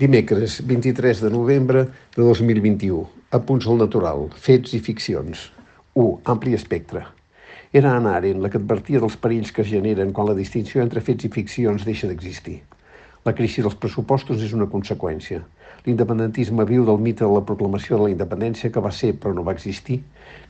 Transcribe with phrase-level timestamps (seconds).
[0.00, 1.80] Dimecres, 23 de novembre
[2.16, 3.02] de 2021.
[3.36, 5.42] Apunts al natural, fets i ficcions.
[5.92, 6.22] 1.
[6.32, 7.02] Ampli espectre.
[7.76, 11.02] Era Anna Arendt la que advertia dels perills que es generen quan la distinció entre
[11.04, 12.56] fets i ficcions deixa d'existir.
[13.28, 15.42] La crisi dels pressupostos és una conseqüència.
[15.84, 19.44] L'independentisme viu del mite de la proclamació de la independència que va ser però no
[19.44, 20.00] va existir,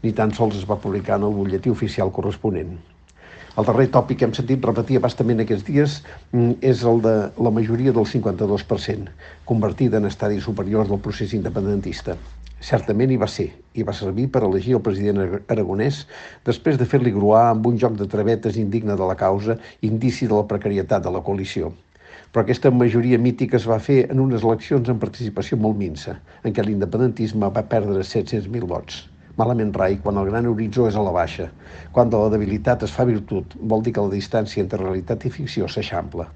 [0.05, 2.77] ni tan sols es va publicar en el butlletí oficial corresponent.
[3.59, 5.95] El darrer tòpic que hem sentit repetir bastament aquests dies
[6.31, 7.15] mm, és el de
[7.47, 9.11] la majoria del 52%,
[9.49, 12.15] convertida en estadi superior del procés independentista.
[12.63, 16.05] Certament hi va ser, i va servir per elegir el president aragonès
[16.47, 20.39] després de fer-li gruar amb un joc de travetes indigne de la causa, indici de
[20.39, 21.75] la precarietat de la coalició.
[22.31, 26.55] Però aquesta majoria mítica es va fer en unes eleccions amb participació molt minsa, en
[26.55, 29.09] què l'independentisme va perdre 700.000 vots.
[29.39, 31.47] Malament rai quan el gran horitzó és a la baixa.
[31.95, 35.31] Quan de la debilitat es fa virtut, vol dir que la distància entre realitat i
[35.31, 36.27] ficció s'eixampla.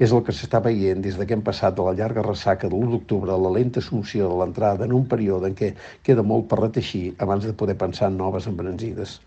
[0.00, 2.74] És el que s'està veient des de que hem passat de la llarga ressaca de
[2.74, 6.48] l'1 d'octubre a la lenta assumpció de l'entrada en un període en què queda molt
[6.50, 9.20] per reteixir abans de poder pensar en noves embranzides.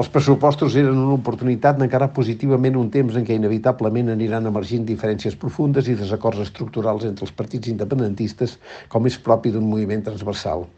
[0.00, 5.36] Els pressupostos eren una oportunitat d'encarar positivament un temps en què inevitablement aniran emergint diferències
[5.36, 8.56] profundes i desacords estructurals entre els partits independentistes,
[8.88, 10.70] com és propi d'un moviment transversal.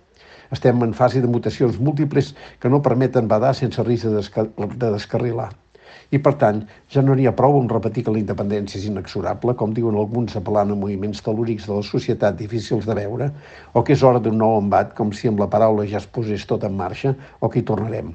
[0.53, 4.91] Estem en fase de mutacions múltiples que no permeten badar sense risc de, desca de
[4.95, 5.51] descarrilar.
[6.13, 6.59] I, per tant,
[6.93, 10.37] ja no n'hi ha prou amb repetir que la independència és inexorable, com diuen alguns
[10.41, 13.31] apel·lant a moviments telúrics de la societat difícils de veure,
[13.73, 16.45] o que és hora d'un nou embat, com si amb la paraula ja es posés
[16.49, 18.13] tot en marxa, o que hi tornarem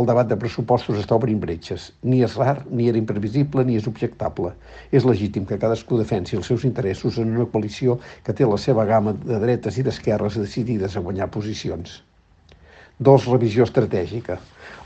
[0.00, 1.86] el debat de pressupostos està obrint bretxes.
[2.04, 4.50] Ni és rar, ni era imprevisible, ni és objectable.
[4.92, 8.84] És legítim que cadascú defensi els seus interessos en una coalició que té la seva
[8.90, 12.02] gamma de dretes i d'esquerres decidides a guanyar posicions.
[12.98, 14.36] Dos, revisió estratègica.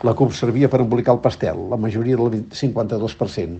[0.06, 3.58] La CUP servia per embolicar el pastel, la majoria del 52%.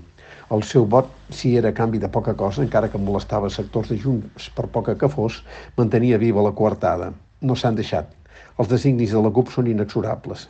[0.55, 4.49] El seu vot, si era canvi de poca cosa, encara que molestava sectors de Junts
[4.55, 5.43] per poca que fos,
[5.77, 7.13] mantenia viva la coartada.
[7.43, 8.15] No s'han deixat.
[8.59, 10.49] Els designis de la CUP són inexorables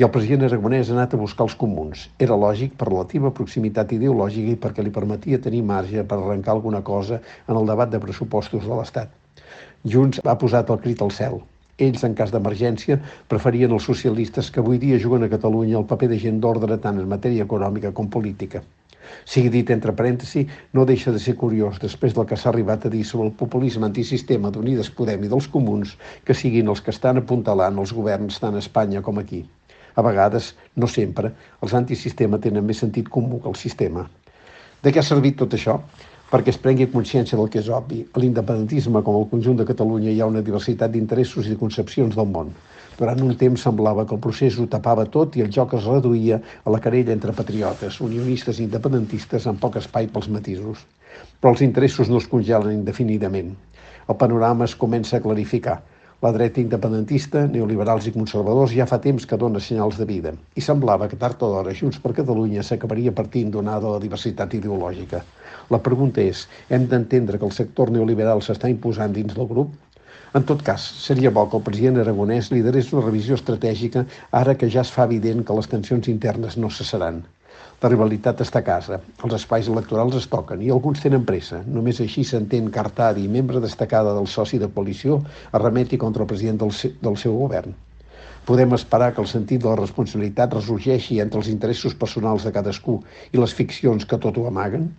[0.00, 2.06] i el president aragonès ha anat a buscar els comuns.
[2.26, 6.80] Era lògic per relativa proximitat ideològica i perquè li permetia tenir marge per arrencar alguna
[6.80, 9.12] cosa en el debat de pressupostos de l'Estat.
[9.94, 11.36] Junts ha posat el crit al cel.
[11.84, 12.96] Ells, en cas d'emergència,
[13.28, 17.04] preferien els socialistes que avui dia juguen a Catalunya el paper de gent d'ordre tant
[17.04, 18.64] en matèria econòmica com política.
[19.28, 22.96] Sigui dit entre parèntesi, no deixa de ser curiós, després del que s'ha arribat a
[22.96, 27.20] dir sobre el populisme antisistema d'Unides Podem i dels comuns, que siguin els que estan
[27.20, 29.44] apuntalant els governs tant a Espanya com aquí.
[29.96, 31.32] A vegades, no sempre,
[31.64, 34.06] els antisistema tenen més sentit comú que el sistema.
[34.82, 35.80] De què ha servit tot això?
[36.30, 38.04] Perquè es prengui consciència del que és obvi.
[38.14, 42.14] A l'independentisme, com al conjunt de Catalunya, hi ha una diversitat d'interessos i de concepcions
[42.16, 42.52] del món.
[43.00, 46.36] Durant un temps semblava que el procés ho tapava tot i el joc es reduïa
[46.38, 50.82] a la querella entre patriotes, unionistes i independentistes amb poc espai pels matisos.
[51.40, 53.54] Però els interessos no es congelen indefinidament.
[54.06, 55.80] El panorama es comença a clarificar.
[56.24, 60.64] La dreta independentista, neoliberals i conservadors ja fa temps que dona senyals de vida i
[60.66, 65.22] semblava que tard o d'hora Junts per Catalunya s'acabaria partint donada la diversitat ideològica.
[65.72, 69.72] La pregunta és, hem d'entendre que el sector neoliberal s'està imposant dins del grup?
[70.36, 74.04] En tot cas, seria bo que el president aragonès liderés una revisió estratègica
[74.44, 77.24] ara que ja es fa evident que les tensions internes no cessaran.
[77.82, 81.62] La rivalitat està a casa, els espais electorals es toquen i alguns tenen pressa.
[81.76, 85.22] Només així s'entén que Artadi, membre destacada del soci de coalició,
[85.56, 87.72] arremeti contra el president del, del seu govern.
[88.50, 92.98] Podem esperar que el sentit de la responsabilitat ressorgeixi entre els interessos personals de cadascú
[93.32, 94.90] i les ficcions que tot ho amaguen?